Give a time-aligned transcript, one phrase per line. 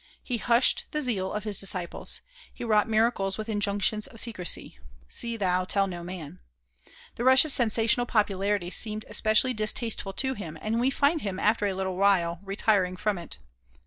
[0.23, 2.21] He hushed the zeal of his disciples.
[2.51, 6.39] He wrought miracles with injunctions of secrecy "See thou tell no man."
[7.17, 11.67] The rush of sensational popularity seemed especially distasteful to him, and we find him after
[11.67, 11.97] a little
[12.41, 13.37] retiring from it.